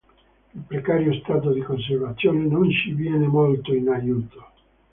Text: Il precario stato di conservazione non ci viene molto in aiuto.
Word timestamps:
Il 0.55 0.61
precario 0.61 1.13
stato 1.21 1.51
di 1.51 1.61
conservazione 1.61 2.47
non 2.47 2.67
ci 2.71 2.91
viene 2.93 3.27
molto 3.27 3.71
in 3.71 3.87
aiuto. 3.89 4.47